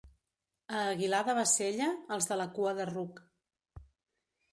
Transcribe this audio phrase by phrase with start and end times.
[0.77, 3.21] A Aguilar de Bassella, els de la cua de ruc.